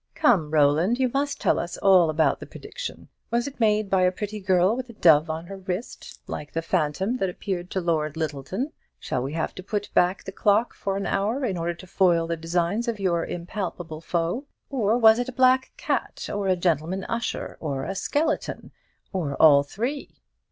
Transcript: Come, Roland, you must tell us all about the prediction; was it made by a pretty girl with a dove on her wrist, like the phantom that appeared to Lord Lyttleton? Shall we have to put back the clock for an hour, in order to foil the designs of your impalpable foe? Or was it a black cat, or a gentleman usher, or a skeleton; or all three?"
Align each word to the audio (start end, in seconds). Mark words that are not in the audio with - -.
Come, 0.15 0.49
Roland, 0.49 0.97
you 0.97 1.09
must 1.09 1.39
tell 1.39 1.59
us 1.59 1.77
all 1.77 2.09
about 2.09 2.39
the 2.39 2.47
prediction; 2.47 3.07
was 3.29 3.47
it 3.47 3.59
made 3.59 3.87
by 3.87 4.01
a 4.01 4.11
pretty 4.11 4.39
girl 4.39 4.75
with 4.75 4.89
a 4.89 4.93
dove 4.93 5.29
on 5.29 5.45
her 5.45 5.57
wrist, 5.57 6.19
like 6.25 6.51
the 6.51 6.63
phantom 6.63 7.17
that 7.17 7.29
appeared 7.29 7.69
to 7.69 7.79
Lord 7.81 8.17
Lyttleton? 8.17 8.71
Shall 8.99 9.21
we 9.21 9.33
have 9.33 9.53
to 9.53 9.61
put 9.61 9.91
back 9.93 10.23
the 10.23 10.31
clock 10.31 10.73
for 10.73 10.97
an 10.97 11.05
hour, 11.05 11.45
in 11.45 11.55
order 11.55 11.75
to 11.75 11.85
foil 11.85 12.25
the 12.25 12.35
designs 12.35 12.87
of 12.87 12.99
your 12.99 13.23
impalpable 13.23 14.01
foe? 14.01 14.45
Or 14.71 14.97
was 14.97 15.19
it 15.19 15.29
a 15.29 15.31
black 15.31 15.71
cat, 15.77 16.27
or 16.33 16.47
a 16.47 16.55
gentleman 16.55 17.03
usher, 17.03 17.57
or 17.59 17.83
a 17.83 17.93
skeleton; 17.93 18.71
or 19.13 19.35
all 19.35 19.61
three?" 19.61 20.19